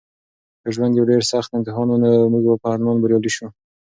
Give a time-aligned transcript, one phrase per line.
[0.61, 3.47] که ژوند یو ډېر سخت امتحان وي نو موږ به حتماً بریالي شو.